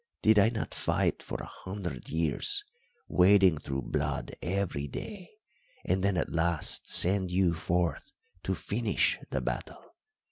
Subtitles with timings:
[0.23, 2.63] Did I not fight for a hundred years,
[3.07, 5.29] wading through blood every day,
[5.85, 8.11] and then at last send you forth
[8.41, 9.93] to finish the battle?